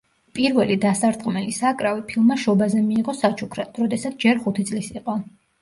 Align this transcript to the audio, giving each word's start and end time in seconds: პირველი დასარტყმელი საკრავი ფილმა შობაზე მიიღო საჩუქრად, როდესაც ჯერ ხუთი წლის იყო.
პირველი 0.37 0.77
დასარტყმელი 0.85 1.53
საკრავი 1.57 2.03
ფილმა 2.13 2.37
შობაზე 2.45 2.81
მიიღო 2.89 3.15
საჩუქრად, 3.21 3.79
როდესაც 3.85 4.17
ჯერ 4.25 4.45
ხუთი 4.47 4.71
წლის 4.73 4.91
იყო. 4.99 5.21